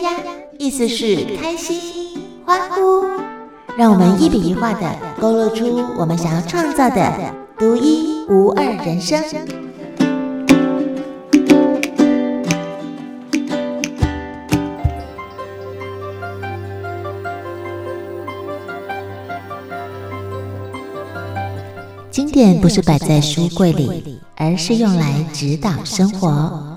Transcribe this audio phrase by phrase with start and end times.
[0.00, 3.04] 呀呀，意思是开心、欢呼。
[3.76, 9.22] 让我们一笔一画的勾勒出我们想要创造的独一无二人生。
[22.10, 26.71] 经典不是摆在书柜里，而是用来指导生活。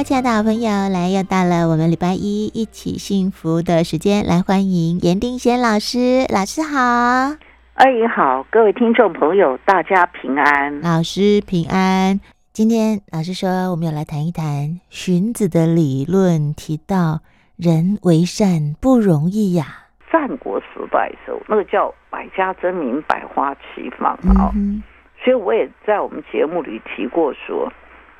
[0.00, 7.36] 好，亲爱的好朋友，来又到了我们礼拜一一起幸福的时间，来欢迎严定贤老师，老师好，
[7.74, 12.18] 二姨好，各位听众朋友，大家平安，老师平安。
[12.54, 17.20] 今天老师说，我们要来谈一谈荀子的理论，提到
[17.58, 19.66] 人为善不容易呀。
[20.10, 24.82] 战国时代的时候，那个叫百家争鸣，百花齐放啊，嗯、
[25.22, 27.70] 所以我也在我们节目里提过说。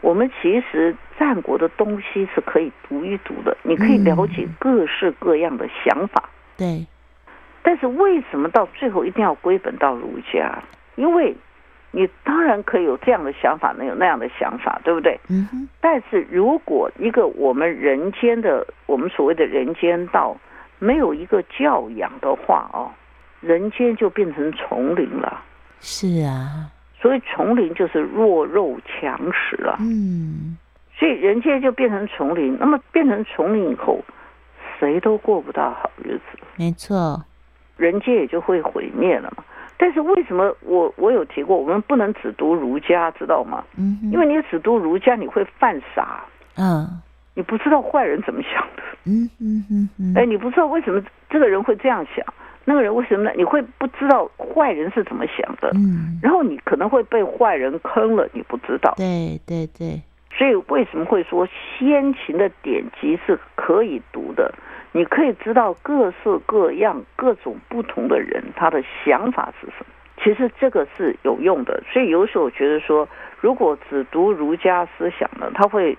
[0.03, 6.25] 我们其实战国的东西是可以读一读的，你可以了解各式各样的想法。
[6.57, 6.87] 嗯、对，
[7.63, 10.59] 但是为什么到最后一定要归本到儒家？
[10.97, 11.37] 因为
[11.91, 15.21] 你当然可以有这样的想法，能有那样的想法，对不对？
[15.29, 15.69] 嗯哼。
[15.79, 20.35] 但是如果一个我们人间的，我们所谓的人间道
[20.79, 22.91] 没有一个教养的话哦，
[23.41, 25.43] 人间就变成丛林了。
[25.81, 26.71] 是啊。
[27.01, 30.59] 所以丛林就是弱肉强食了，嗯，
[31.01, 32.57] 所以人间就变成丛林。
[32.61, 33.99] 那么变成丛林以后，
[34.79, 36.39] 谁都过不到好日子。
[36.57, 37.25] 没错，
[37.79, 39.43] 人间也就会毁灭了嘛。
[39.79, 43.65] 但是为什么我我有提过，我们不能只读儒家，知道吗？
[43.79, 46.23] 嗯，因为你只读儒家，你会犯傻。
[46.57, 46.87] 嗯，
[47.35, 48.83] 你不知道坏人怎么想的。
[49.07, 52.23] 嗯嗯嗯嗯，哎，你不知道为什么这个人会这样想。
[52.67, 53.33] 那个人为什么呢？
[53.35, 58.93] 你会不知道坏人是怎么想的，嗯，然后你可能会被坏人坑了，你不知道。
[58.99, 59.99] 对对对，
[60.41, 64.51] 所以为什么会说先秦的典籍是可以读的？
[64.93, 69.87] 你可以知道各式各样、各种不同的人他的想法是什么。
[70.25, 71.83] 其实这个是有用的。
[71.93, 73.07] 所以有时候我觉得说，
[73.43, 75.95] 如果只读儒家思想呢，他会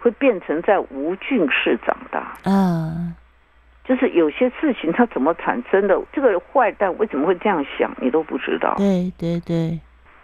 [0.00, 2.36] 会变成在无菌室长大。
[2.42, 3.14] 嗯。
[3.84, 8.74] 就是有些事情它怎么产生的，这个坏蛋为什么会这样想，你都不知道。
[8.76, 9.78] 对对对。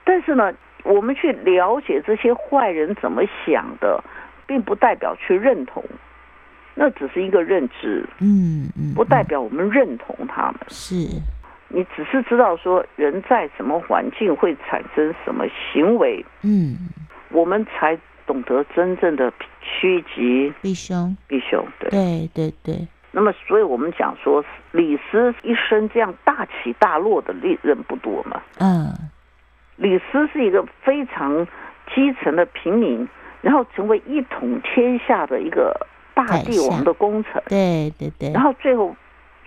[0.05, 0.53] 但是呢，
[0.85, 4.03] 我们去了解这些坏人怎么想的，
[4.47, 5.83] 并不代表去认同，
[6.75, 8.07] 那只是一个认知。
[8.21, 8.95] 嗯嗯。
[8.95, 10.61] 不代表我们认同他们。
[10.69, 10.95] 是。
[11.69, 16.25] 你只是知道说，人在什么环境会产生什么行为。
[16.43, 16.77] 嗯。
[17.31, 21.17] 我们才懂得真正的趋吉避凶。
[21.27, 21.67] 避凶。
[21.81, 22.89] 对对对对。
[23.11, 28.43] 那么，所以我们讲说，李斯一生这样大起大落的人不多嘛。
[28.59, 28.93] 嗯，
[29.77, 31.47] 李斯是一个非常
[31.95, 33.09] 基层的平民，
[33.41, 35.75] 然后成为一统天下的一个
[36.15, 37.43] 大帝王的功臣。
[37.49, 38.33] 对对对。
[38.33, 38.95] 然后最后，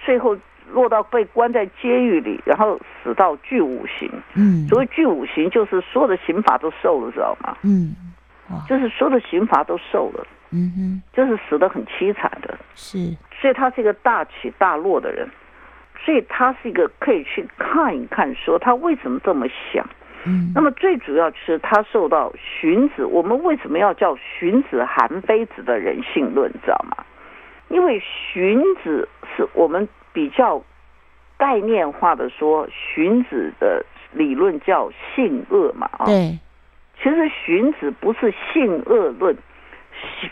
[0.04, 0.38] 最后
[0.72, 4.12] 落到被关在监狱里，然后死到具五刑。
[4.36, 4.68] 嗯。
[4.68, 7.58] 所谓具五刑，就是所有的刑罚都受了，知道吗？
[7.64, 7.96] 嗯。
[8.68, 10.26] 就是所有的刑罚都受了。
[10.52, 11.02] 嗯哼。
[11.14, 12.58] 就是死的很凄惨的。
[12.76, 13.16] 是。
[13.40, 15.28] 所以他是一个大起大落的人，
[16.04, 19.88] 所以他是一个可以去看一看，说他为什么这么想。
[20.28, 23.06] 嗯，那么最主要是他受到荀子。
[23.06, 27.06] 我们为什么要叫荀子韩非子的人性论，知道吗？
[27.70, 28.02] 因为
[28.34, 30.62] 荀子是我们比较
[31.38, 35.90] 概念化的说，荀子的理论叫性恶嘛。
[35.94, 36.38] 啊，对，
[37.02, 39.38] 其实荀子不是性恶论。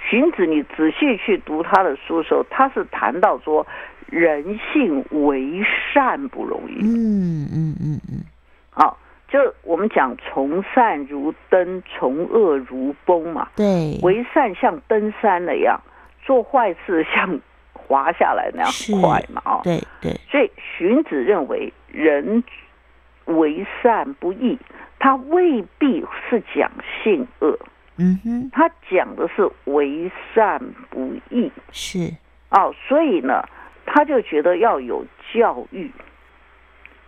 [0.10, 3.66] 荀子，你仔细去读他的书的时候，他是谈到说
[4.08, 6.84] 人性为善不容易。
[6.84, 8.24] 嗯嗯嗯嗯。
[8.70, 8.98] 好，
[9.36, 13.50] 就我们讲从善如登，从恶如崩嘛。
[13.56, 14.00] 对。
[14.02, 15.80] 为善像登山那样，
[16.24, 17.40] 做坏事像
[17.74, 19.42] 滑下来那样快嘛。
[19.44, 19.60] 啊。
[19.64, 20.14] 对对。
[20.32, 22.44] 所以荀子认为人
[23.26, 24.58] 为善不易，
[25.00, 26.72] 他未必是讲
[27.04, 27.60] 性恶。
[27.98, 32.14] 嗯哼，他讲的是为善不易，是
[32.52, 33.42] 哦，所以呢，
[33.86, 35.90] 他就觉得要有教育，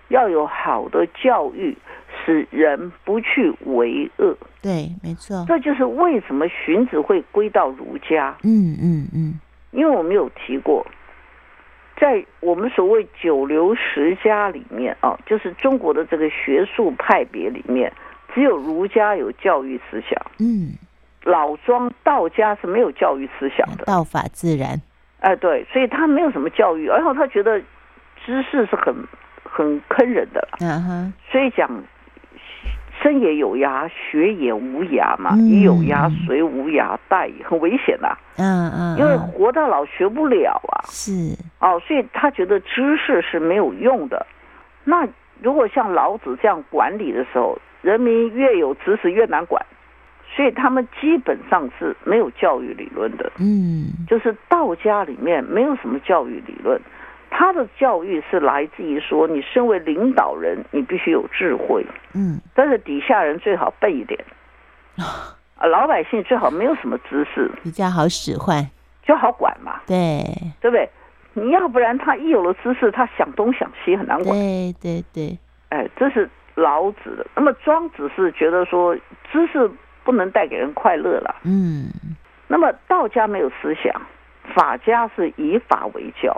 [0.07, 1.77] 要有好的教育，
[2.27, 4.35] 使人不去为恶。
[4.61, 8.35] 对，没错，这就是为什么荀子会归到儒家。
[8.43, 9.39] 嗯嗯嗯，
[9.71, 10.85] 因为我们有提过，
[11.99, 17.91] 在我们所谓九流十家里面啊，就是中国的这个学术派别里面。
[18.35, 20.75] 只有儒家有教育思想，嗯，
[21.23, 24.79] 老庄道家是没有教育思想的，道法自然，
[25.21, 27.59] 哎，对，所以他没有什么教育，然后他觉得
[28.23, 28.93] 知识是很
[29.43, 30.47] 很坑人的。
[30.59, 31.67] 嗯哼，所以讲
[33.07, 38.17] 生也有涯，学也无涯嘛，嗯鱼有涯，谁无涯，殆很危险呐、啊。
[38.37, 40.83] 嗯嗯，因为活到老学不了啊。
[40.89, 41.11] 是
[41.61, 44.25] 哦，所以他觉得知识是没有用的。
[44.83, 45.07] 那
[45.41, 49.65] 如果像老子这样管理的时候，人民越有知识越难管，
[50.35, 53.31] 所以他们基本上是没有教育理论的。
[53.39, 56.79] 嗯，就是道家里面没有什么教育理论，
[57.39, 61.85] 他的教育是来自于说，你身为领导人，你必须有智慧，
[62.15, 64.19] 嗯，但是底下人最好笨一点，
[64.97, 65.37] 啊，
[65.67, 68.67] 老百姓最好没有什么知识，比较好使唤，
[69.03, 70.23] 就好管嘛，对，
[70.59, 70.89] 对不对？
[71.33, 74.35] 你要不然他一有了知识，他想东想西很难管。
[74.35, 75.37] 对对对，
[75.69, 77.27] 哎，这是老子的。
[77.35, 78.95] 那么庄子是觉得说，
[79.31, 79.69] 知识
[80.03, 81.35] 不能带给人快乐了。
[81.43, 81.91] 嗯，
[82.47, 83.93] 那么道家没有思想，
[84.55, 86.35] 法家是以法为教。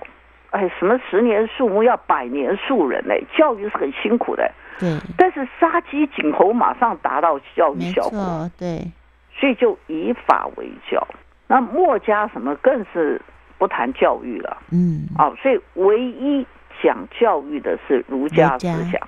[0.52, 3.24] 哎，什么十年树木要百年树人嘞？
[3.38, 4.52] 教育是很辛苦的。
[4.80, 8.92] 对，但是杀鸡儆猴马上达到教育效果，错，对，
[9.36, 11.06] 所以就以法为教。
[11.48, 13.22] 那墨家什么更是
[13.58, 14.58] 不谈教育了。
[14.72, 16.46] 嗯，啊，所以唯一
[16.82, 19.02] 讲教育的是儒家思想。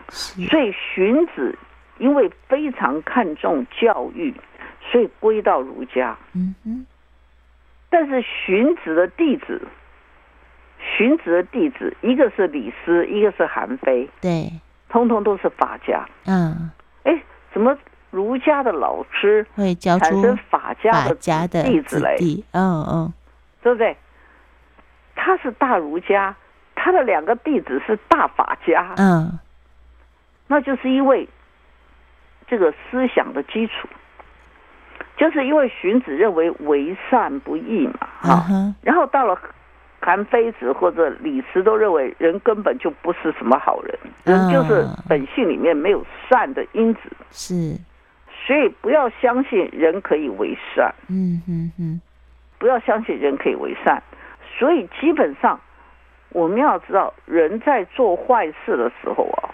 [0.50, 1.58] 所以荀子
[2.00, 4.34] 因为非常看重教育，
[4.92, 6.18] 所以归到儒家。
[6.34, 6.86] 嗯哼，
[7.90, 9.62] 但是荀子的弟子，
[10.98, 14.52] 荀子的弟子，一个是李斯，一个是韩非，对，
[14.90, 16.06] 通通都是法家。
[16.26, 16.72] 嗯，
[17.04, 17.22] 哎，
[17.54, 17.78] 怎么
[18.10, 22.16] 儒家的老师会教出法家的弟子嘞？
[22.18, 23.14] 弟，嗯嗯，
[23.62, 23.96] 对不对？
[25.16, 26.36] 他是大儒家，
[26.76, 28.94] 他的两个弟子是大法家。
[28.98, 29.40] 嗯，
[30.48, 31.30] 那就是因为
[32.48, 33.88] 这个思想的基础，
[35.16, 39.40] 就是因为荀子认为为善不易嘛，然后到了
[40.02, 47.78] 韩非子或者李斯都认为人根本就不是什么好人，人就是本性里面没有善的因子，是，
[48.46, 52.02] 所以不要相信人可以为善，嗯嗯嗯，
[52.58, 54.02] 不要相信人可以为善，
[54.58, 55.60] 所以基本上
[56.30, 59.54] 我们要知道，人在做坏事的时候啊。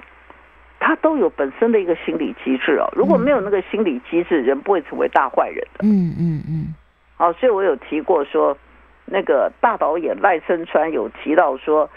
[0.80, 5.80] 他都有本身的一个心理机制啊，如果没有那个心理机制，人不会成为大坏人的。
[5.82, 6.74] 嗯嗯嗯。
[7.18, 8.56] 好，所以我有提过说，
[9.10, 11.90] 那个大导演赖声川有提到说，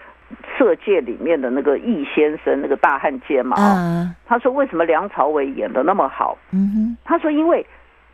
[0.57, 6.39] 色戒里面的那个易先生，那个大汉奸嘛，啊，他说为什么梁朝伟演的那么好？
[6.53, 7.67] 嗯哼，他说因为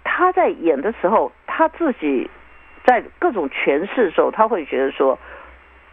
[0.03, 2.29] 他在演的时候，他自己
[2.87, 5.19] 在各种诠释的时候，他会觉得说，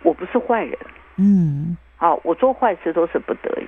[0.02, 0.78] 我不是坏人，
[1.18, 3.68] 嗯，啊，我做坏事都是不得已。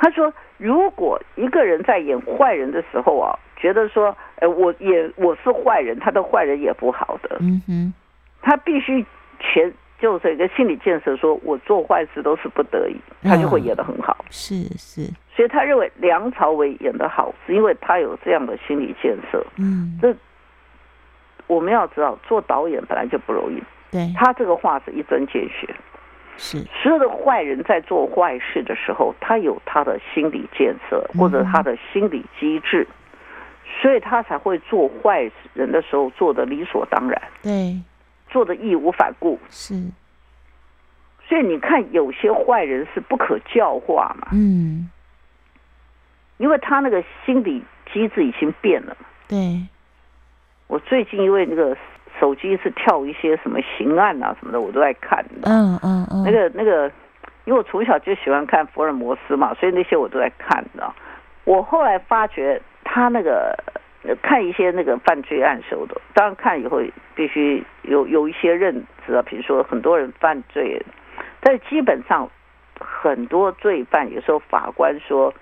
[0.00, 7.36] 他说：“如果一个人在演坏人的时候啊，觉得说，哎，我演我是坏人，他的坏人也不好的。
[7.40, 7.92] 嗯哼，
[8.40, 9.04] 他必须
[9.38, 14.16] 全就是一个心理建设，说我做坏事都是不得已，他就会演得很好。
[14.20, 19.44] 嗯、是是，所以他认为梁朝伟演得好，是因为他有这样的心理建设。
[19.56, 20.14] 嗯，这
[21.46, 23.62] 我们要知道，做导演本来就不容易。
[23.90, 25.68] 对，他这个话是一针见血。”
[26.40, 32.94] 是所有的坏人在做坏事的时候，他有他的心理建设或者他的心理机制，嗯、
[33.82, 37.76] 所以他才会做坏人的时候做的理所当然，对，
[38.28, 39.38] 做的义无反顾。
[39.50, 39.74] 是，
[41.26, 44.88] 所以你看，有些坏人是不可教化嘛，嗯，
[46.36, 48.96] 因为他那个心理机制已经变了。
[49.28, 49.66] 对，
[50.66, 51.76] 我最近因为那个。
[52.18, 55.48] 手机是跳一些什么刑案啊什么的，我都在看的。
[55.48, 56.24] 嗯嗯嗯。
[56.24, 56.90] 那个那个，
[57.44, 60.92] 因为我从小就喜欢看福尔摩斯嘛，所以那些我都在看的。
[61.44, 63.56] 我后来发觉，他那个
[64.16, 66.80] 看一些那个犯罪案时候的，当然看以后
[67.14, 70.80] 必须有有一些认知啊，比如说很多人犯罪，
[71.40, 72.28] 但是基本上
[72.80, 75.32] 很多罪犯有时候法官说，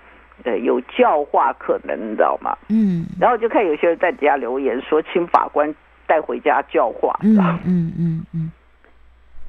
[0.43, 2.57] 呃，有教化可能，你知道吗？
[2.69, 3.05] 嗯。
[3.19, 5.73] 然后就看有些人在底下留言说，请法官。
[6.09, 8.49] 带回家教化，嗯嗯嗯嗯，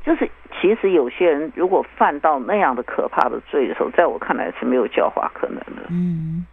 [0.05, 0.29] 就是
[0.61, 6.45] 其实有些人如果犯到那样的可怕的罪的时候，在我看来是没有教化可能的，嗯，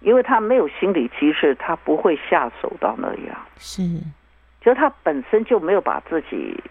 [0.00, 3.82] 因为他没有心理机制，他不会下手到那样，是，
[4.60, 6.62] 就是他本身就没有把自己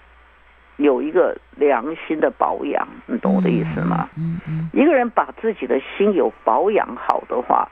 [0.78, 4.10] 有一个良心的保养，你懂我的意思吗？
[4.18, 7.68] 嗯嗯，一个人把自己的心有保养好的话，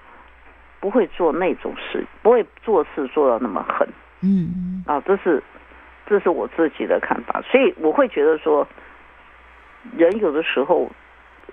[0.79, 3.87] 不会做那种事，不会做事做到那么狠。
[4.21, 4.83] 嗯。
[4.85, 5.41] 啊，这是
[6.05, 8.67] 这是我自己的看法，所以我会觉得说，
[9.97, 10.91] 人有的时候，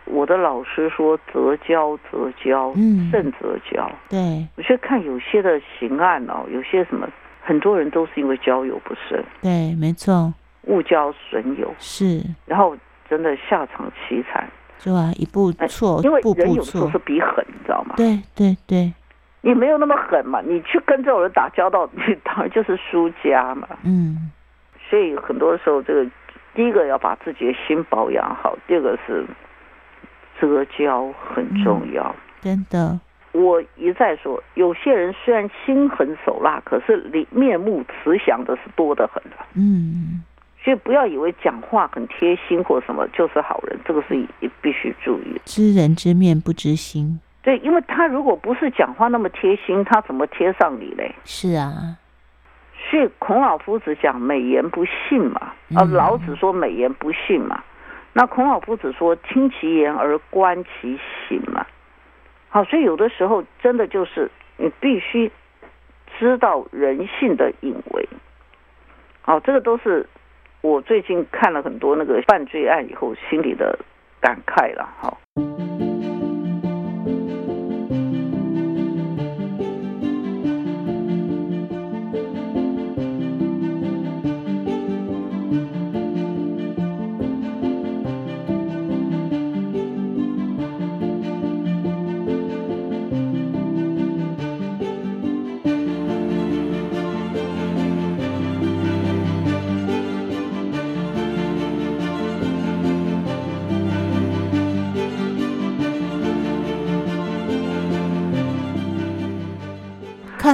[0.04, 3.90] 我的老师说择交择交，嗯，慎择交。
[4.08, 7.08] 对，我觉得看有些的刑案哦，有些什么，
[7.42, 10.32] 很多人都是因为交友不慎，对，没错，
[10.64, 12.76] 误交损友，是，然后
[13.08, 14.48] 真的下场凄惨。
[14.78, 17.94] 是啊，一步错，因为人有时候是比狠，你知道吗？
[17.96, 18.92] 对对对，
[19.40, 23.68] 你没有那么狠嘛，你去跟这种人打交道，你当然就是输家嘛。
[23.84, 24.32] 嗯，
[24.90, 26.04] 所以很多时候，这个
[26.54, 29.24] 第一个要把自己的心保养好，第二个是
[30.42, 32.12] 遮交很重要。
[32.42, 39.36] 嗯，真的，我一再说，有些人虽然心狠手辣，可是里面目慈祥的是多得很的。
[39.54, 40.24] 嗯。
[40.64, 45.40] 所以不要以为讲话很贴心或什么就是好人，这个是也必须注意。
[45.44, 47.20] 知人知面不知心。
[47.42, 51.14] 对，因为他如果不是讲话那么贴心，他怎么贴上你嘞？
[51.24, 51.96] 是啊。
[52.90, 57.62] 所以孔老夫子讲美言不信嘛，啊，老子说美言不信嘛，嗯、
[58.12, 61.66] 那孔老夫子说听其言而观其行嘛。
[62.48, 65.30] 好，所以有的时候真的就是你必须
[66.18, 68.08] 知道人性的隐微。
[69.22, 70.06] 好，这个都是。
[70.64, 73.76] 我最近看了很多那个犯罪案以后，心里的
[74.20, 75.12] 感慨了，哈。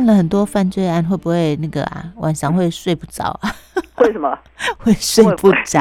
[0.08, 2.04] 了很多犯罪案，会不会那个啊？
[2.16, 3.50] 晚上会睡不着啊？
[4.02, 4.36] 为什么
[4.78, 5.80] 会睡不着？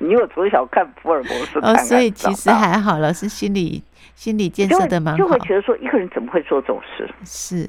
[0.00, 3.82] 因为我从 小看福尔摩斯哦，所以其实还好，老师心理
[4.14, 7.10] 心理建设的蛮好，就会觉得说一个人怎么会做这种事？
[7.24, 7.68] 是。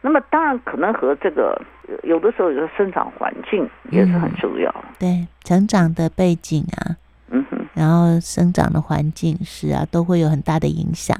[0.00, 1.60] 那么当然可能和这个
[2.04, 4.94] 有的时候有的生长环境也是很重要，嗯。
[4.98, 6.96] 对，成长的背景啊，
[7.30, 11.16] 嗯哼，然后生长的环境是啊，都会有很大的影响。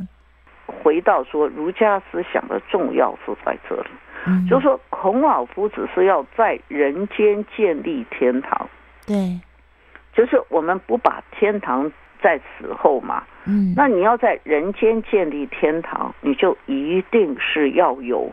[0.82, 3.88] 回到说儒家思想的重要是在这里。
[4.26, 8.68] 嗯、就是说，孔老夫子是要在人间建立天堂。
[9.06, 9.40] 对，
[10.12, 13.22] 就是我们不把天堂在死后嘛。
[13.46, 18.30] 嗯，那你要在人间建立天堂，你就一定是要有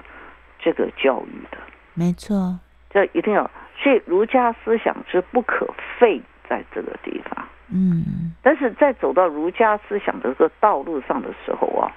[0.59, 1.57] 这个教育的。
[1.93, 3.49] 没错，这一定要。
[3.77, 5.67] 所以儒家思想之不可
[5.99, 7.45] 废，在这个地方。
[7.71, 11.91] 嗯，但是在走到儒家思想的这个道路上的时候啊，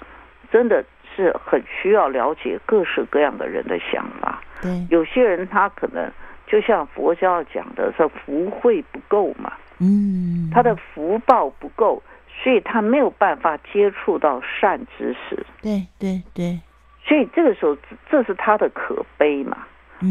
[0.53, 0.85] 真的。
[1.19, 4.41] 是很需要了解各式各样的人的想法。
[4.63, 6.09] 对，有些人他可能
[6.47, 12.01] 就像佛教讲的，是福慧不够嘛，嗯，他的福报不够，
[12.43, 15.45] 所以他没有办法接触到善知识。
[15.61, 16.61] 对对对，
[17.05, 17.77] 所以这个时候
[18.09, 19.59] 这是他的可悲嘛。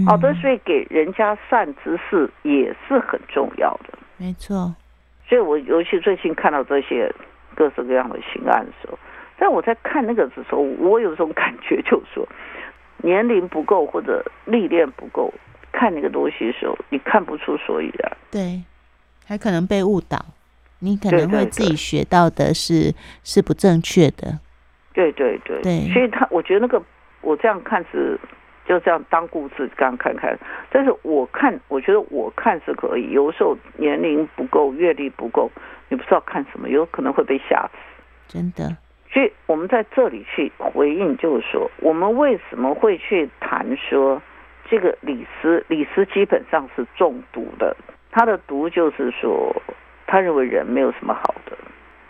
[0.05, 3.97] 好的，所以给人家善知识也是很重要的。
[4.17, 4.75] 没错，
[5.29, 7.09] 所以我尤其最近看到这些
[7.55, 8.99] 各式各样的刑案的时候。
[9.37, 12.27] 但我在看那个的时候，我有种感觉，就是说，
[12.97, 15.33] 年龄不够或者历练不够，
[15.71, 18.17] 看那个东西的时候，你看不出所以然。
[18.31, 18.63] 对，
[19.25, 20.25] 还可能被误导，
[20.79, 24.39] 你可能会自己学到的是是不正确的。
[24.93, 26.81] 对对对对，所以他我觉得那个
[27.21, 28.19] 我这样看是
[28.67, 30.35] 就这样当故事刚看看，
[30.71, 35.51] 但是我看我觉得我看是可以，有时候年龄不够、阅历不够，
[35.89, 37.77] 你不知道看什么，有可能会被吓死。
[38.27, 38.75] 真的。
[39.17, 44.21] 所以我们在这里去回应，就是说，我们为什么会去谈说
[44.69, 45.65] 这个李斯？
[45.69, 47.75] 李斯基本上是中毒的，
[48.11, 49.59] 他的毒就是说，
[50.05, 51.57] 他认为人没有什么好的，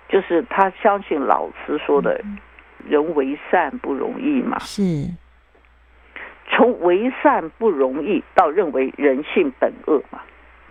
[0.10, 2.22] 就是他相信老师说的
[2.86, 4.60] “人为善不容易”嘛。
[4.60, 4.82] 是。
[6.50, 10.20] 从为善不容易到认为人性本恶嘛。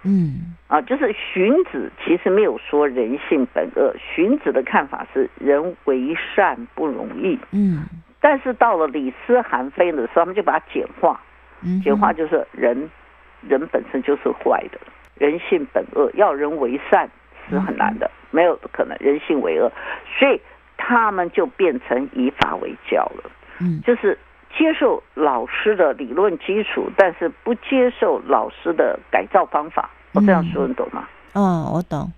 [0.07, 7.39] 嗯啊，就是荀子其实没有说人性本恶，荀子的看法是人为善不容易。
[7.51, 7.85] 嗯，
[8.21, 11.21] 但是到了李斯、韩非的时候，他们就把它简化，
[11.83, 12.91] 简化就是人，
[13.43, 14.79] 人本身就是坏的，
[15.15, 17.09] 人性本恶，要人为善
[17.49, 19.71] 是很难的，没有可能人性为恶，
[20.19, 20.41] 所以
[20.77, 23.31] 他们就变成以法为教了。
[23.61, 24.19] 嗯，就是。
[24.57, 29.91] 接受老师的理论基础，但是不接受老师的改造方法。
[30.13, 31.07] 我这样说，你懂吗？
[31.35, 32.11] 嗯、哦，我懂。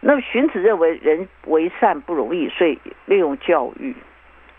[0.00, 3.94] 那么荀子认为人为善不容易，所以利用教育；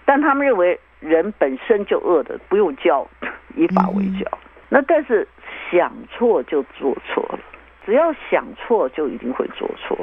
[0.03, 3.07] 但他们认为人本身就恶的，不用教，
[3.55, 4.27] 以法为教。
[4.31, 4.39] 嗯、
[4.69, 5.27] 那但是
[5.71, 7.39] 想错就做错了，
[7.85, 9.95] 只要想错就一定会做错。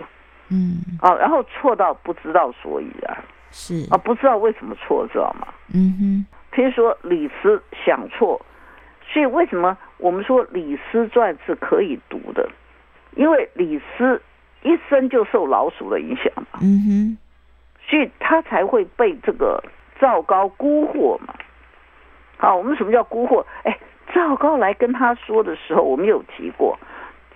[0.51, 0.79] 嗯。
[1.01, 3.17] 啊，然后错到不知道所以然。
[3.51, 5.49] 是啊，不知道为什么错，知道吗？
[5.75, 6.27] 嗯哼。
[6.55, 8.41] 譬如说李斯想错，
[9.09, 12.49] 所以为什么我们说《李斯传》是可以读的？
[13.17, 14.23] 因为李斯
[14.63, 16.61] 一生就受老鼠的影响嘛。
[16.63, 17.19] 嗯哼。
[17.87, 19.63] 所以他才会被这个
[20.01, 21.35] 赵高蛊惑嘛。
[22.39, 23.45] 好，我们什么叫蛊惑？
[23.63, 23.79] 哎，
[24.13, 26.79] 赵高来跟他说的时候，我们有提过，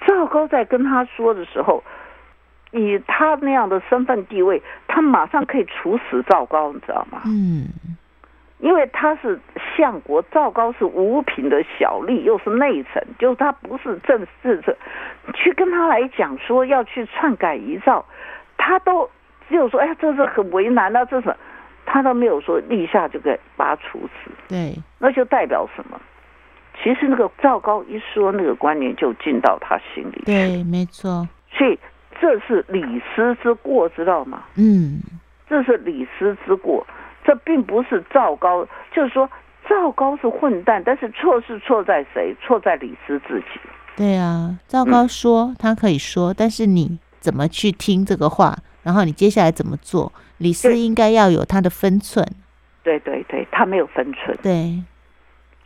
[0.07, 1.85] 赵高在跟他说的时候，
[2.73, 7.23] 以他那样的身份地位，他马上可以处死赵高，你知道吗？
[7.27, 7.69] 嗯，
[8.59, 9.39] 因为他是
[9.77, 14.77] 相国，赵高是五品的小吏，又是内臣，就是他不是正式的，
[15.35, 18.05] 去跟他来讲说要去篡改遗诏，
[18.57, 19.09] 他都
[19.49, 21.35] 只有说，哎呀，这是很为难啊，这是。
[21.91, 25.99] 他都没有说立下就给把他处死，对，那就代表什么？
[26.83, 30.23] 其实那个赵高一说，那个观念就进到他心里。
[30.27, 31.27] 对，没错。
[31.51, 31.79] 所以
[32.21, 34.43] 这是李斯之过，知道吗？
[34.57, 35.01] 嗯，
[35.49, 36.87] 这是李斯之过，
[37.29, 38.67] 这并不是赵高。
[38.91, 39.29] 就是说，
[39.69, 42.35] 赵高是混蛋，但是错是错在谁？
[42.41, 43.61] 错在李斯自己。
[43.95, 48.57] 对啊，赵高说、嗯、他可以说，但是你怎么去听这个话？
[48.83, 50.11] 然后你接下来怎么做？
[50.39, 52.27] 李斯应该要有他的分寸。
[52.83, 54.35] 对对对，他没有分寸。
[54.43, 54.83] 对，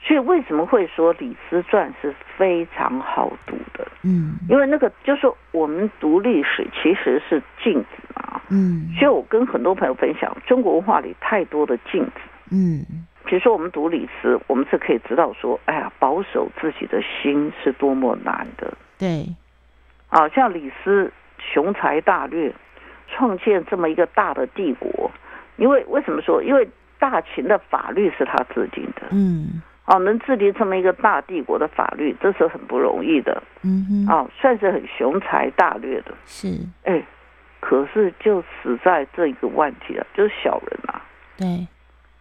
[0.02, 3.86] 所以为什么会说《李斯传》是非常好读的？
[4.02, 8.40] 嗯，因为那个就是说我们读历史其实是镜子嘛。
[8.50, 12.20] 嗯，所以我跟很多朋友分享，中国文化里太多的镜子。
[12.50, 12.84] 嗯，
[13.24, 18.72] 比如说我们读李斯，我们是可以知道说，哎呀，保守自己的心是多么难的。
[18.98, 19.26] 对，
[20.08, 22.52] 啊，像李斯雄才大略。
[23.14, 25.10] 创建这么一个大的帝国，
[25.58, 26.42] 因为为什么说？
[26.42, 26.66] 因为
[26.98, 36.48] 大秦的法律是他制定的，嗯，哦，能制定这么一个大帝国的法律，这是很不容易的，嗯哼，哦，算是很雄才大略的，是，
[36.84, 37.02] 哎，
[37.60, 41.02] 可是就死在这一个问题了，就是小人啊，
[41.36, 41.66] 对，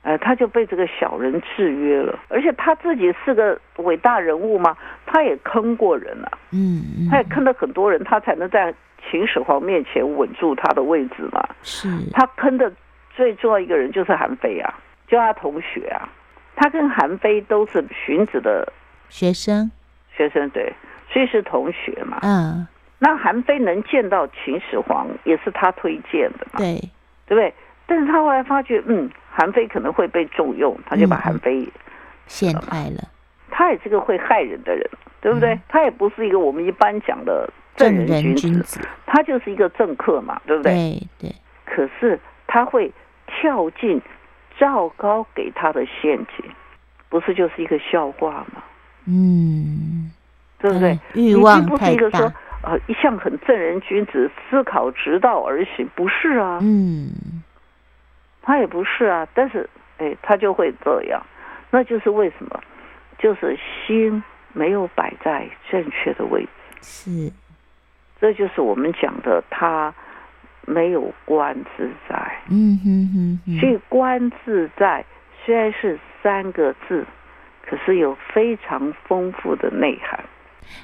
[0.03, 4.75] 哎，他就被这个小人制约了，而且他自己是个伟大人物嘛，
[5.05, 8.73] 他也坑过人啊，嗯，他也坑了很多人，他才能在。
[9.09, 11.43] 秦始皇面前稳住他的位置嘛？
[11.63, 12.71] 是他坑的
[13.15, 14.71] 最重要一个人就是韩非啊，
[15.07, 16.07] 就他同学啊，
[16.61, 18.71] 他跟韩非都是荀子的
[19.09, 19.71] 学生，
[20.15, 20.71] 学生对，
[21.11, 22.19] 所以是同学嘛。
[22.21, 22.67] 嗯，
[22.99, 26.59] 那韩非能见到秦始皇也是他推荐的嘛？
[26.59, 26.75] 对，
[27.25, 27.51] 对不对？
[27.87, 31.67] 但是他后来发觉，嗯，韩非可能会被重用，他就把韩非
[32.27, 33.09] 陷害了。
[33.49, 34.87] 他也是个会害人的人，
[35.19, 35.55] 对不对？
[35.55, 37.49] 嗯、他也不是一个我们一般讲的。
[37.75, 40.73] 正人君子，君子他就是一个政客嘛，对不对？
[40.73, 41.35] 对对。
[41.65, 42.91] 可是他会
[43.25, 43.99] 跳进
[44.61, 46.45] 赵高给他的陷阱，
[47.09, 48.61] 不是就是一个笑话吗？
[49.07, 50.11] 嗯，
[50.59, 50.99] 对不对？
[51.15, 56.59] 欲望不是一个说呃一向很正人君子，思考直道而行，不是啊。
[56.61, 57.09] 嗯，
[58.43, 59.27] 他也不是啊。
[59.33, 61.19] 但是哎，他就会这样，
[61.71, 62.61] 那就是为什么？
[63.17, 66.49] 就是心没有摆在正确的位置。
[66.83, 67.33] 是。
[68.19, 69.91] 这就是我们讲的，他
[70.65, 72.15] 没有观自在。
[72.49, 73.59] 嗯哼哼哼。
[73.59, 75.05] 所以观自在
[75.45, 77.05] 虽然是三个字，
[77.67, 80.23] 可是有非常丰富的内涵。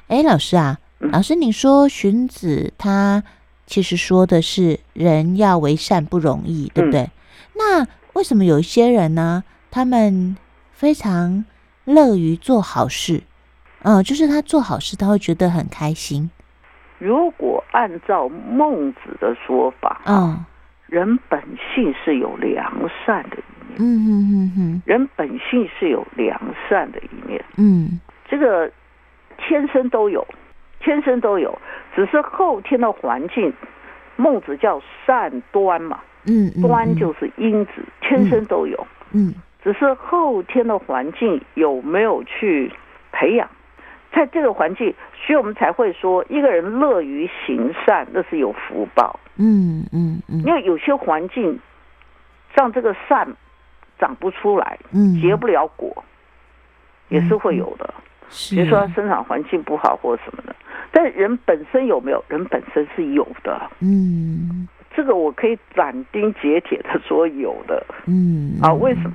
[0.08, 3.22] 哎，老师啊，嗯、老师，你说荀子他
[3.66, 7.02] 其实说的是人要为善不容易，对不对？
[7.02, 7.10] 嗯、
[7.54, 9.44] 那为什么有一些人呢？
[9.70, 10.36] 他们
[10.72, 11.44] 非常
[11.84, 13.22] 乐于做好事，
[13.82, 16.30] 嗯、呃，就是他做好事，他会觉得很开心。
[16.98, 20.44] 如果按照孟子的说法，嗯，
[20.86, 21.40] 人本
[21.74, 22.72] 性是有良
[23.04, 28.70] 善的一面，嗯嗯嗯嗯，人本性是有良善的一面，嗯，这个
[29.36, 30.26] 天生都有，
[30.80, 31.56] 天生都有，
[31.94, 33.52] 只是后天的环境，
[34.16, 39.32] 孟子叫善端嘛，嗯，端就是因子，天生都有，嗯，
[39.62, 42.72] 只是后天的环境有没有去
[43.12, 43.48] 培养。
[44.18, 49.16] 在这个环境，所以我们才会说，一个人乐于行善，那是有福报。
[49.36, 50.42] 嗯嗯嗯。
[50.44, 51.56] 因为有些环境
[52.52, 53.28] 让这个善
[53.96, 56.04] 长不出来，嗯，结不了果，
[57.10, 57.94] 也是会有的。
[58.28, 58.56] 是。
[58.56, 60.56] 比如说生长环境不好或什么的，
[60.90, 62.24] 但人本身有没有？
[62.26, 63.70] 人本身是有的。
[63.78, 64.66] 嗯。
[64.96, 67.86] 这个我可以斩钉截铁的说有的。
[68.06, 68.58] 嗯。
[68.60, 68.74] 啊？
[68.74, 69.12] 为什么？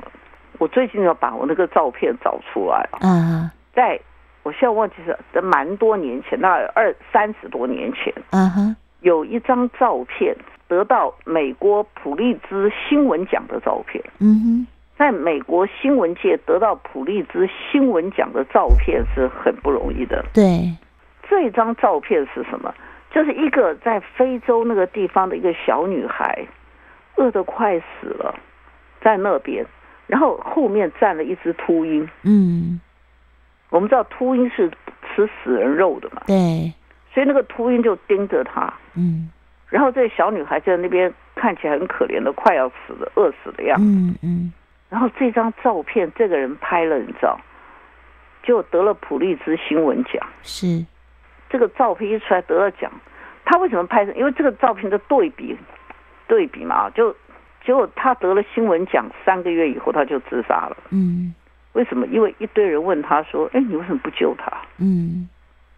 [0.60, 3.52] 我最近要把我那个照片找出来啊。
[3.74, 4.00] 在。
[4.44, 8.76] 我现在忘记是，这蛮多年前，那二三十多年前，嗯哼、uh，huh.
[9.02, 10.36] 有一张照片
[10.68, 14.04] 得到美国普利兹新闻奖的照片。
[14.20, 14.66] 嗯哼、uh，huh.
[14.98, 20.24] 在美国新闻界得到普利兹新闻奖的照片是很不容易的。
[20.34, 20.72] 对，
[21.28, 22.74] 这张照片是什么？
[23.12, 26.46] 就是一个在非洲那个地方的一个小女孩，
[27.16, 28.36] 饿得快死了，
[29.02, 29.66] 在那边，
[30.08, 32.08] 然后后面站了一只秃鹰。
[32.24, 32.80] 嗯。
[33.74, 34.70] 我们知道秃鹰是
[35.16, 36.22] 吃死人肉的嘛？
[36.28, 36.72] 对，
[37.12, 38.72] 所以那个秃鹰就盯着他。
[38.96, 39.32] 嗯，
[39.68, 43.84] 然后这小女孩在那边看起来很可怜的，快要死的、饿死的样子。
[43.84, 44.54] 嗯嗯。
[44.90, 47.40] 然后这张照片，这个人拍了，你知道，
[48.44, 50.24] 就得了普利兹新闻奖。
[50.44, 50.86] 是。
[51.50, 52.92] 这个照片一出来得了奖，
[53.44, 54.04] 他为什么拍？
[54.16, 55.58] 因为这个照片的对比，
[56.28, 57.12] 对比嘛，就
[57.66, 60.78] 结果他得了新闻奖，三个月以后他就自杀了。
[60.92, 61.34] 嗯。
[61.74, 62.06] 为什么？
[62.08, 64.52] 因为一堆人问他说：“哎，你为什么不救他？
[64.78, 65.28] 嗯，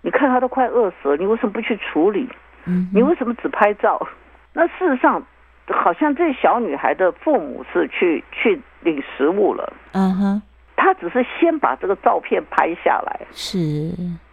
[0.01, 2.27] 你看他都快饿死了，你为什么不去处理？
[2.65, 4.05] 嗯，你为什么只拍照？
[4.53, 5.25] 那事实上，
[5.67, 9.73] 好像这小女孩的父母是去去领食物了。
[9.93, 10.41] 嗯哼，
[10.75, 13.91] 他只是先把这个照片拍下来，是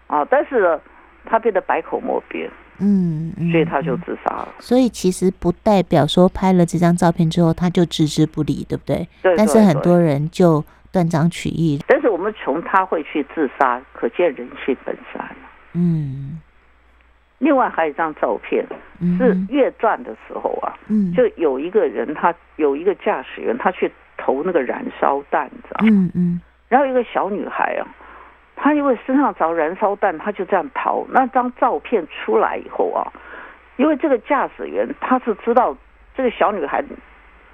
[0.09, 0.81] 啊，但是呢，
[1.25, 2.51] 他变得百口莫辩。
[2.79, 4.49] 嗯，所以他就自杀了。
[4.59, 9.07] 所以其实不代表说拍了这张照片之后他就置之不理，对不对？
[9.23, 9.37] 对。
[9.37, 10.65] 但是很多人就。
[10.93, 15.35] 断章取义，但是我们从他会去自杀，可见人性本善。
[15.73, 16.39] 嗯，
[17.39, 18.63] 另外还有一张照片，
[19.19, 25.89] 是越战的时候啊，嗯，就有一个人，他有一个驾驶员，他去投那个燃烧弹，知道吗？
[25.91, 27.89] 嗯嗯，然后一个小女孩啊，
[28.55, 31.07] 她因为身上着燃烧弹，她就这样逃。
[31.09, 33.09] 那张照片出来以后啊，
[33.77, 35.75] 因为这个驾驶员他是知道
[36.15, 36.85] 这个小女孩。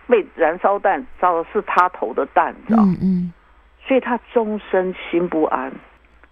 [0.09, 2.83] 被燃烧弹烧的是他投的弹，知道？
[2.83, 3.33] 嗯嗯，
[3.87, 5.71] 所以他终身心不安，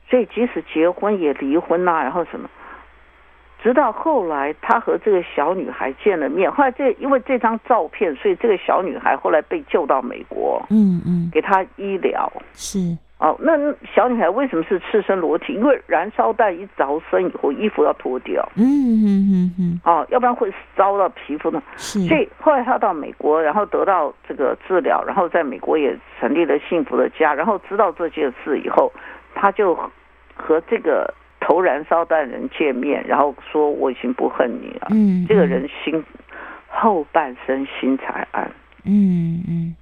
[0.08, 2.48] 所以即使结婚也离婚呐、啊，然后什么，
[3.62, 12.96] 直到后来他和这个小女孩见了面，后来这因为这张照片，所以这个小女孩后来被救到美国，嗯嗯，给他医疗是。
[13.18, 13.52] 哦，那
[13.94, 15.54] 小女孩为什么是赤身裸体？
[15.54, 18.46] 因为燃烧弹一着身以后，衣服要脱掉。
[18.56, 19.80] 嗯嗯嗯嗯。
[19.84, 21.62] 哦，要不然会烧到皮肤呢。
[21.78, 21.98] 是。
[22.06, 27.32] 所以后来她到美国，然后得到这个治疗，然后在美国也成立了幸福的家。
[27.32, 28.92] 然后知道这件事以后，
[29.34, 29.74] 她就
[30.34, 35.24] 和这个投燃烧弹人见面，然后说：“我已经不恨你了。”嗯。
[35.26, 36.04] 这个人心
[36.68, 38.44] 后半生心才安。
[38.84, 39.74] 嗯嗯。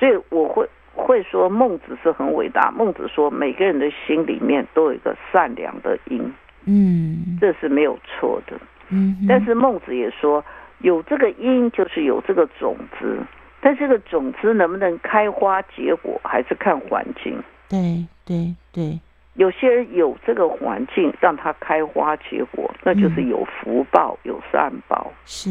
[0.00, 0.68] 所以我会。
[0.94, 2.70] 会说孟子是很伟大。
[2.70, 6.32] 孟子说，每个人的心里面都有一个善良的因，
[6.64, 8.56] 嗯，这是没有错的，
[8.90, 9.26] 嗯。
[9.28, 10.44] 但是孟子也说，
[10.78, 13.18] 有这个因就是有这个种子，
[13.60, 17.36] 但这个种子能不能开花结果，还是看环境。
[17.68, 19.00] 对对对，
[19.34, 25.12] 有些人有这个环境让他开花结果，那就是有福报，有善报。
[25.24, 25.48] 是。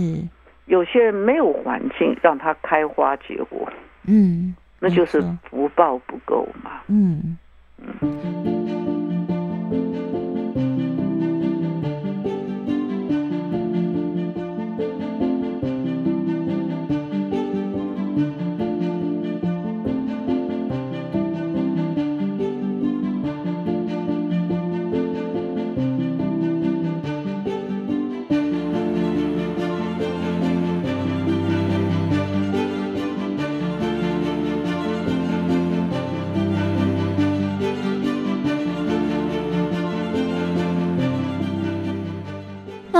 [0.67, 3.67] 有些人没有环境让他开花结果，
[4.07, 4.55] 嗯。
[4.83, 6.81] 那就是福报不够嘛。
[6.87, 7.37] 嗯。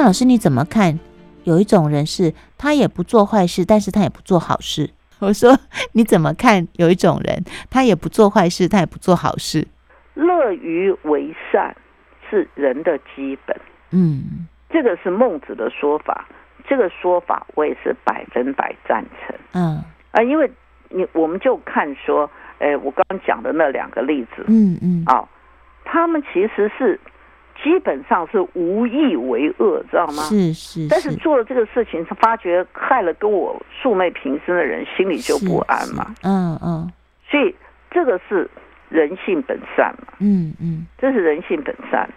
[0.01, 0.99] 那老师你怎么看？
[1.43, 4.89] 有一种人是他也不做坏事，但是他也不做好事。
[5.19, 5.55] 我说
[5.91, 6.67] 你怎么看？
[6.73, 9.67] 有一种人他也不做坏事，他也不做好事。
[10.15, 11.75] 乐于为善
[12.27, 13.55] 是人的基本。
[13.91, 16.27] 嗯，这个是孟子的说法。
[16.67, 19.35] 这个说法我也是百分百赞成。
[19.51, 19.83] 嗯
[20.13, 20.51] 啊，因为
[20.89, 25.29] 你我们就看说，哎，我刚刚讲的那两个例子，嗯嗯，啊，
[25.85, 26.99] 他们其实是。
[27.63, 30.23] 基本上是无意为恶，知道吗？
[30.23, 30.87] 是是，是。
[30.89, 36.15] 但是做了这个事情，他发觉害了跟我素昧平生的人，心里就不安嘛。
[36.23, 36.91] 嗯嗯。
[37.29, 37.55] 所以
[37.91, 38.49] 这个是
[38.89, 40.13] 人性本善嘛。
[40.19, 40.87] 嗯嗯。
[40.97, 42.09] 这是人性本善。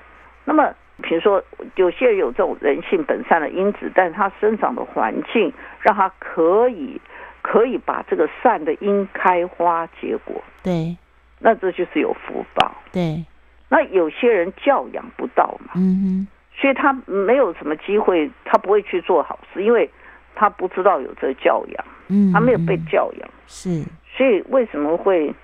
[0.45, 1.43] 那么，比如说，
[1.77, 7.01] 有些人有这种人性本善的因子，但是他生长的环境让他可以
[7.43, 10.43] 可以把这个善的因开花结果。
[10.63, 10.97] 对。
[11.39, 12.75] 那这就是有福报。
[12.91, 13.23] 对。
[13.69, 16.27] 那有些人教养不到嘛，嗯哼，
[16.61, 19.91] 所以他没有什么机会，他不会去做好事，因为
[20.35, 23.83] 他不知道有这个教养，嗯，他没有被教养，是，
[24.17, 25.35] 所以为什么会，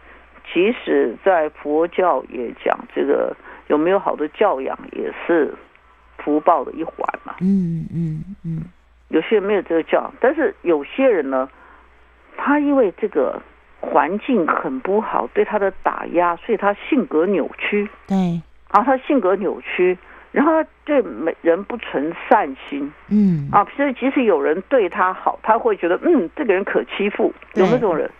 [0.52, 3.34] 即使在佛教也讲这个
[3.68, 5.52] 有没有好的教养也是
[6.18, 8.62] 福报的一环嘛，嗯嗯嗯，
[9.08, 11.48] 有些人没有这个教养，但是有些人呢，
[12.36, 13.40] 他因为这个。
[13.80, 17.88] 环境很不好，对他的打压，所以他性格扭曲。
[18.06, 18.40] 对，
[18.72, 19.96] 然后，他性格扭曲，
[20.32, 22.92] 然后他对每人不存善心。
[23.08, 27.32] 嗯，啊，所以即使有人对他好，他会觉得嗯，这个人可欺负。
[27.54, 28.10] 有那种人，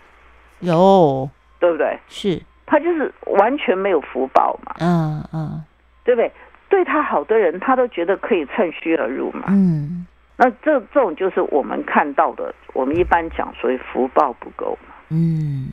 [0.61, 1.99] 有，对不对？
[2.09, 4.75] 是，他就是完全没有福报嘛。
[4.81, 5.63] 嗯嗯，
[6.05, 6.33] 对不对？
[6.69, 9.47] 对他好的人，他都觉得可以趁虚而入嘛。
[9.49, 14.79] 嗯，那这这种就是我们看到的，我们一般讲所以福报不够。
[15.11, 15.69] 嗯，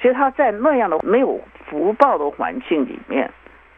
[0.00, 3.30] 所以他在那样的没有福报的环境里面，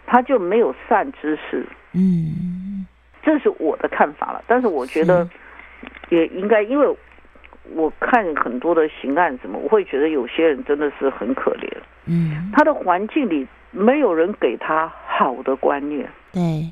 [0.07, 1.67] 他就没有善知识。
[1.93, 2.87] 嗯，
[3.23, 4.45] 这是我的看法了。
[4.47, 5.29] 但是我觉得
[6.11, 6.97] 也应该，因为
[7.75, 11.69] 我看很多的刑案什么，我会觉得有些人真的是很可怜。
[12.07, 16.07] 嗯，他的环境里没有人给他好的观念。
[16.33, 16.71] 对，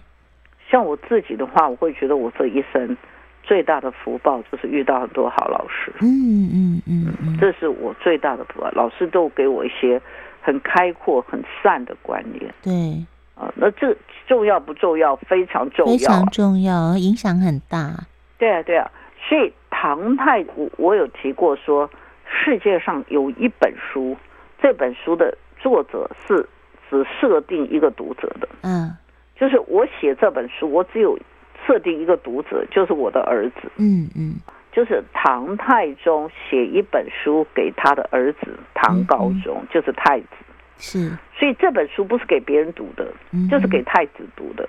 [0.68, 2.96] 像我自己的话，我会觉得我这一生。
[3.42, 8.70] 最大的福报就是遇到很多好老师，嗯嗯嗯嗯，这是我最大的福报。
[8.70, 10.00] 老师都给我一些
[10.40, 12.54] 很开阔、很善的观念。
[12.62, 13.96] 对，啊，那这
[14.28, 15.16] 重要不重要？
[15.16, 17.92] 非常重要，非常重要，影响很大。
[18.38, 18.88] 对啊，对啊。
[19.28, 21.90] 所以唐太古，我有提过说，
[22.24, 24.16] 世界上有一本书，
[24.60, 26.48] 这本书的作者是
[26.88, 28.48] 只设定一个读者的。
[28.62, 28.96] 嗯，
[29.36, 31.18] 就是我写这本书，我只有。
[31.66, 33.70] 设定一个读者，就是我的儿子。
[33.76, 34.34] 嗯嗯，
[34.72, 40.26] 就是唐太宗写一本书给他的儿子唐高宗，嗯嗯，就是太子。
[40.78, 44.68] 是，所以这本书不是给别人读的，嗯，就是给太子读的，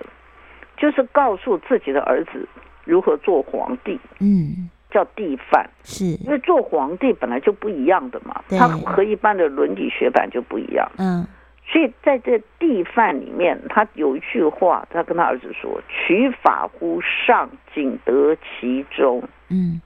[0.78, 2.48] 就是告诉自己的儿子
[2.84, 4.00] 如何做皇帝。
[4.20, 5.68] 嗯，叫帝范。
[5.84, 10.88] 是，因为做皇帝本来就不一样的嘛，他和一般的伦理学版就不一样。
[10.98, 11.26] 嗯。
[11.74, 19.82] 所以在这地范里面，他有一句话，他跟他儿子说：“取法乎上，仅得其中。”嗯，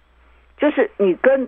[0.57, 1.47] 就是你跟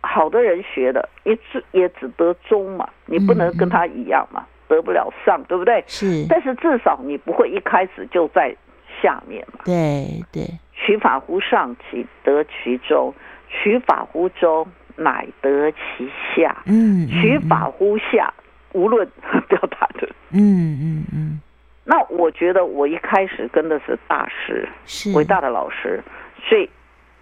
[0.00, 5.84] 好的人学的，也只也只得中嘛，你不能跟他一样嘛，嗯、得不了上，对不对？
[5.86, 6.24] 是。
[6.30, 8.56] 但是至少你不会一开始就在
[9.02, 9.60] 下面嘛。
[9.66, 10.44] 对对。
[10.72, 13.12] 取法乎上，仅得其中；
[13.50, 16.62] 取法乎中，乃得其下。
[16.64, 17.06] 嗯。
[17.08, 18.32] 取法乎下。
[18.76, 19.08] 无论
[19.48, 21.40] 表达的，嗯嗯嗯，
[21.84, 26.02] 那我觉得我一开始跟的是大师，是伟大的老师，
[26.46, 26.68] 所以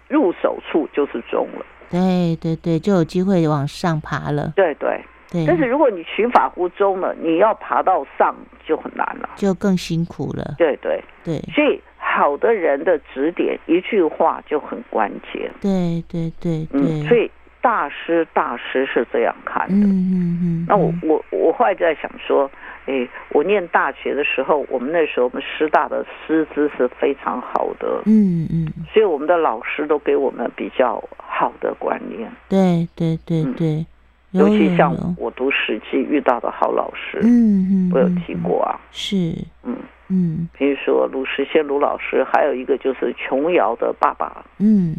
[0.09, 1.65] 入手处就是中了。
[1.89, 4.51] 对对对，就有机会往上爬了。
[4.55, 4.99] 对对
[5.31, 8.35] 对，但是如果你取法乎中了，你要爬到上
[8.67, 10.55] 就很难了，就更辛苦了。
[10.57, 15.49] 对对对，所以好的人的指点，一句话就很关键。
[15.61, 17.31] 对对对对，嗯，所以。
[17.61, 19.87] 大师，大师是这样看的。
[19.87, 20.65] 嗯嗯嗯。
[20.69, 21.24] 那我我我
[21.55, 22.51] 后来就在想说，
[22.85, 28.01] 哎，我念大学的时候，我们那时候我们师大的师资是非常好的。
[28.05, 28.67] 嗯嗯。
[28.93, 32.29] 所以我们的老师都给我们比较好的观念。
[32.49, 33.85] 对对对对。
[34.31, 37.19] 尤其像我读史记遇到的好老师。
[37.23, 37.91] 嗯嗯。
[37.93, 38.79] 我有提过啊。
[38.91, 39.33] 是。
[39.63, 39.77] 嗯
[40.09, 40.49] 嗯。
[40.57, 44.45] 比如说鲁时先鲁老师，还有一个就是琼瑶的爸爸。
[44.59, 44.95] 嗯。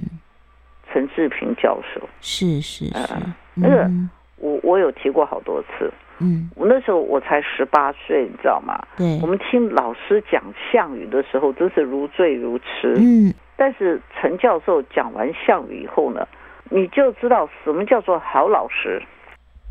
[0.92, 3.90] 陈志平教授是是是，呃、那个
[4.36, 8.78] 我我有提过好多次，嗯，我那时候我才十八岁，你知道吗？
[8.96, 16.26] 对，我们听老师讲项羽的时候，真是如醉如痴，嗯，但是陈教授讲完项羽以后呢，
[16.70, 19.02] 你就知道什么叫做好老师。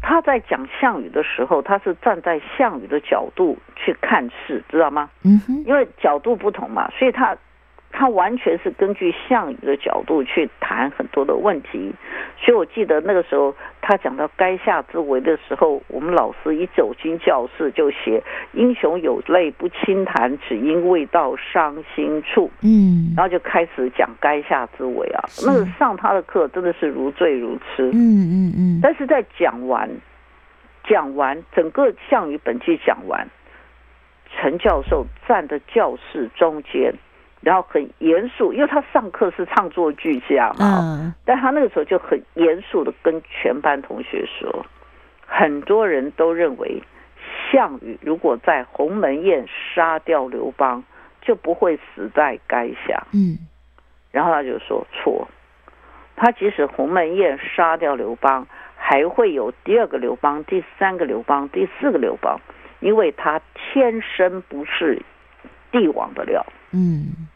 [0.01, 5.09] 他在讲项羽的时候，他是站在项羽的角度去看事，知道吗？
[5.23, 7.35] 嗯哼，因为角度不同嘛，所以他。
[7.97, 11.93] 他完全是根据项羽的角度去谈很多的问题，
[12.37, 22.51] 所以我记得那个时候他讲到垓下之围的时候，我们老师一走进教室就写“英雄有泪不轻弹，只因未到伤心处”。
[22.61, 27.89] 嗯，然后就开始讲垓下之围啊，那个上他的课真的是如醉如痴。
[27.93, 28.79] 嗯嗯嗯。
[28.83, 29.89] 但是在讲完
[30.83, 33.25] 讲完整个项羽本纪讲完，
[34.35, 36.93] 陈教授站在教室中间。
[37.45, 44.65] 然后很严肃，因为他上课是唱作俱佳嘛，嗯，但他那个时候就很严肃的跟全班同学说，
[45.27, 46.81] 很多人都认为
[47.51, 50.83] 项羽如果在鸿门宴杀掉刘邦，
[51.21, 53.05] 就不会死在垓下。
[53.13, 53.37] 嗯，
[54.11, 55.27] 然后他就说错，
[56.15, 62.41] 他即使鸿门宴杀掉刘邦，还会有第二个刘邦、第三个刘邦、第四个刘邦，
[62.79, 64.99] 因为他天生不是
[65.71, 66.43] 帝王的料。
[66.71, 67.27] 嗯。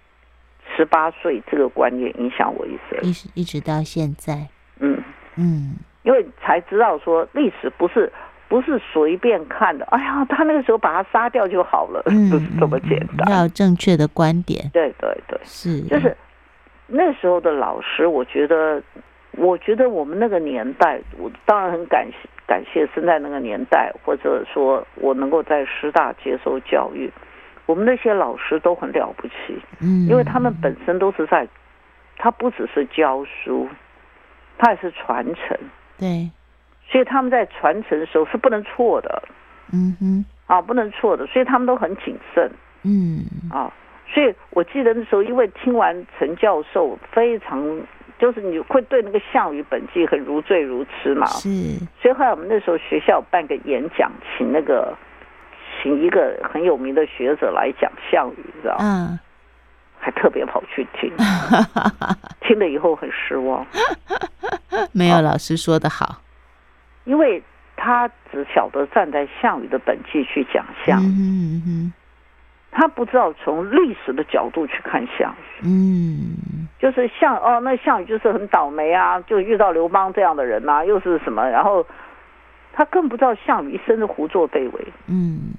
[0.80, 4.48] 十八岁这个观念影响我一生，一直一直到现在。
[4.80, 4.98] 嗯
[5.36, 8.10] 嗯，因为才知道说历史不是
[8.48, 9.84] 不是随便看的。
[9.88, 13.30] 哎呀，他那个时候把他杀掉就好了，嗯、不是这么简单。
[13.30, 14.70] 要有正确的观点。
[14.72, 16.16] 对对对，是就是
[16.88, 18.82] 那时候的老师，我觉得，
[19.32, 27.12] 我觉得我们那个年代，我当然很感谢感谢生在那个年代，或者说我能够在师大接受教育。
[27.70, 31.48] 我们那些老师都很了不起，嗯，因为他们本身都是在，
[32.18, 33.70] 他不只是教书，
[34.58, 35.56] 他也是传承，
[36.00, 36.32] 对，
[36.90, 39.22] 所以他们在传承的时候是不能错的，
[39.72, 42.50] 嗯哼，啊，不能错的，所以他们都很谨慎，
[42.82, 43.72] 嗯，啊，
[44.08, 47.62] 所以我记得那时候，因为听完陈教授非常，
[48.18, 51.28] 就是你会对那个《项羽本纪》很如醉如痴嘛。
[51.28, 51.50] 是。
[52.02, 54.98] 所以后来我们那时候学校办个演讲，请那个
[55.82, 58.84] 请一个很有名的学者来讲项羽，你知道吗？
[58.84, 59.20] 嗯。
[60.02, 61.12] 还特别跑去听，
[62.40, 63.68] 听了以后很失望。
[64.94, 66.22] 没有老师说的好，
[67.04, 67.44] 因为
[67.76, 71.06] 他只晓得站在项羽的本纪去讲项羽。
[71.06, 71.94] 嗯哼哼
[72.72, 81.46] 他不知道从历史的角度去看项羽，嗯，就是项哦，那项羽就是很倒霉啊，就遇到刘邦这样的人呐、啊，又是什么？
[81.50, 81.86] 然后
[82.80, 85.52] 他更不知道项羽一生的胡作非为，嗯，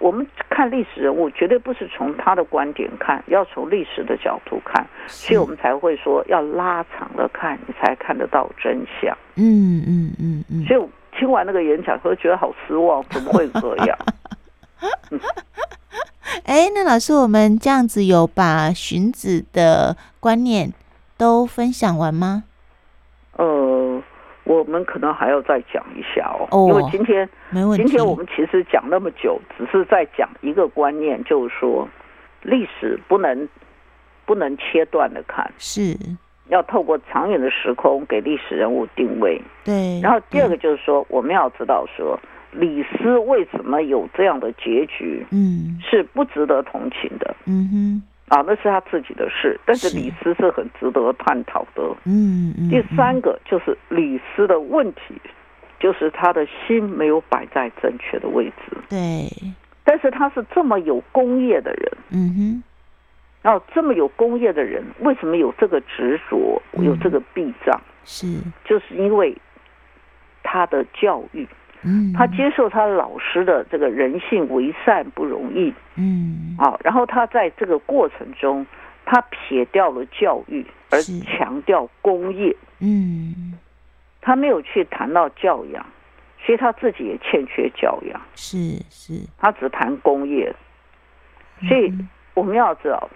[0.00, 9.16] 我们看历史人物绝对不是从他的观点看，要从历史的角度看，所以我们才会说要拉长了看，你才看得到真相。
[9.36, 13.96] 嗯嗯嗯嗯，所以听完那个演讲，会觉得好失望，怎么会这样？
[15.12, 15.20] 嗯
[16.46, 20.72] 哎，那老师，我们这样子有把荀子的观念
[21.16, 22.42] 都分享完吗？
[23.36, 23.46] 呃，
[24.50, 27.84] 我们可能还要再讲一下哦，哦因为今天没问题。
[27.84, 31.88] 今天我们其实讲那么久，只是在讲一个观念，就是说
[32.42, 33.48] 历史不能
[34.26, 35.96] 不能切断的看，是
[36.48, 39.40] 要透过长远的时空给历史人物定位。
[39.64, 40.00] 对。
[40.02, 42.18] 然后第二个就是说，我们要知道说。
[42.52, 45.24] 李斯为什么有这样的结局？
[45.30, 47.32] 嗯，是不值得同情的。
[47.46, 49.58] 嗯哼，啊，那是他自己的事。
[49.66, 51.82] 但是李斯是很值得探讨的。
[52.04, 52.70] 嗯嗯。
[52.70, 55.20] 第三个就是李斯的问题，
[55.80, 58.76] 就是他的心没有摆在正确的位置。
[58.88, 59.28] 对。
[59.82, 61.92] 但是他是这么有功业的人。
[62.10, 62.62] 嗯哼。
[63.42, 67.80] 然后这么有功业的人，为什么有这个执着，有这个避障？
[68.04, 68.26] 是，
[68.64, 69.36] 就是因为
[70.44, 71.48] 他的教育。
[71.82, 78.66] 嗯，他接受他老师的这个人性为善不容易，嗯，啊，然后他在这个过程中，
[79.06, 83.58] 他撇掉了教育，而强调工业，嗯，
[84.20, 85.86] 他没有去谈到教养，
[86.44, 88.56] 所以他自己也欠缺教养，是
[88.90, 90.54] 是，他只谈工业，
[91.66, 91.90] 所以
[92.34, 93.08] 我们要知道，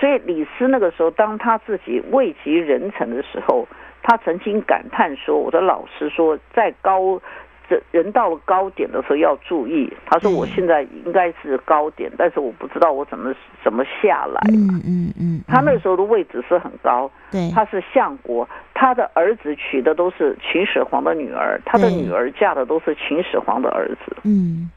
[0.00, 3.68] 所以李斯那个时候，当他自己位极人臣的时候，
[4.02, 7.20] 他曾经感叹说：“我的老师说，在高。”
[7.68, 9.92] 这人到了高点的时候要注意。
[10.06, 15.42] 他说：“我现在应该是高点，但是我不知道我怎么怎么下来。”嗯嗯嗯。
[15.46, 24.16] 他那时候的位置是很高，对，他是相国，他的儿子娶的都是秦始皇的女儿，他的女儿嫁的都是秦始皇的儿子。
[24.24, 24.70] 嗯，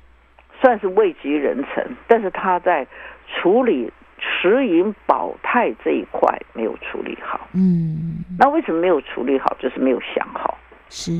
[0.62, 2.86] 算是位极人臣，但是他在
[3.28, 7.48] 处理持盈保泰这一块没有处理好。
[7.54, 9.56] 嗯，那为什么没有处理好？
[9.60, 10.58] 就是没有想好。
[10.90, 11.12] 是。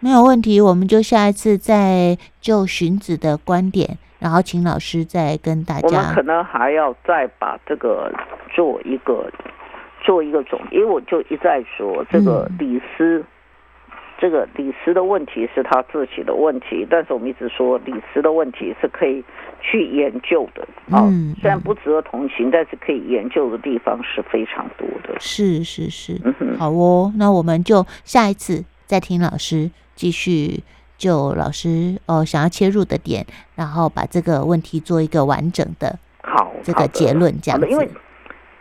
[0.00, 5.86] 没有问题，我们就下一次再就荀子的观点，然后请老师再跟大家。
[5.86, 8.12] 我们可能还要再把这个
[8.54, 9.30] 做一个
[10.04, 13.24] 做一个总结，因为我就一再说这个李斯，嗯、
[14.20, 19.24] 这个李斯的问题是他自己的问题，但是我们一直说李斯的问题是可以
[19.60, 20.62] 去研究的
[20.94, 25.18] 啊，嗯、虽然不值得同情，但是可以研究的地方是非常多的。
[25.18, 26.20] 是是是，
[26.58, 29.70] 好哦，那我们就下一次再听老师。
[29.96, 30.62] 继续
[30.96, 37.66] 就老师哦想要切入的点，然后把这个问题做一个完整的好这个结论这样子。
[37.66, 37.88] 因为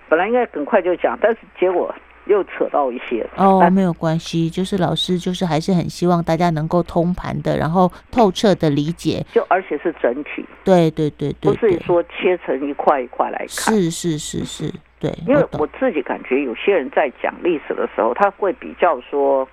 [0.09, 1.93] 本来应该很快就讲，但是结果
[2.25, 19.47] 又扯到一些哦，但没有关系，就是老师就是还是很希望大家能够通盘的，然后透彻的理解，就而且是整体，对对对对，不是说切成一块一块来看，是是是是，对，因为我自己感觉有些人在讲历史的时候，他会比较说。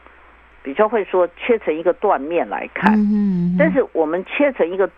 [0.62, 4.88] 比较会说切成一个断面来看，嗯但是我们切成一个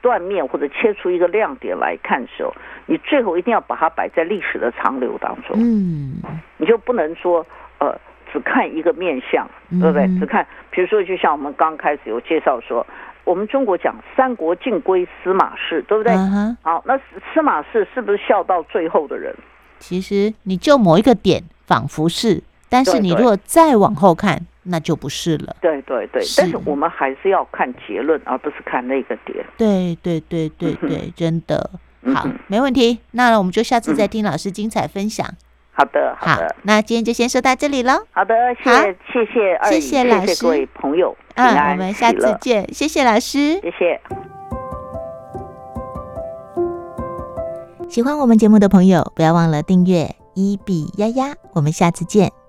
[0.00, 2.54] 断面或者切出一个亮点来看的时候，
[2.86, 5.56] 你最后一定要把它摆在历史的长流当中。
[5.58, 6.22] 嗯，
[6.58, 7.44] 你就不能说
[7.78, 7.98] 呃
[8.32, 9.48] 只看一个面相，
[9.80, 10.06] 对不对？
[10.18, 12.86] 只看，比如说就像我们刚开始有介绍说，
[13.24, 16.14] 我们中国讲三国尽归司马氏，对不对？
[16.62, 16.96] 好，那
[17.32, 19.34] 司马氏是不是笑到最后的人？
[19.78, 24.40] 其实你就某一个点仿佛是，但是你如果再往后看。
[24.64, 25.56] 那就不是了。
[25.60, 29.44] 对对对，是，但是我们还是要看结论，而不是看那个点。
[29.56, 31.70] 对对对对对，嗯、真的
[32.14, 32.98] 好，没问题。
[33.12, 35.26] 那我们就下次再听老师精彩分享。
[35.72, 36.54] 好的，好的。
[36.62, 38.04] 那今天就先说到这里了。
[38.12, 41.16] 好的，谢谢谢谢谢谢老师，谢谢各位朋友。
[41.34, 42.72] 嗯，我们下次见。
[42.72, 44.00] 谢谢老师，谢谢。
[47.88, 51.34] 喜欢我们节目的朋友，不要忘了订阅伊比丫丫。
[51.54, 52.43] 我们下次见。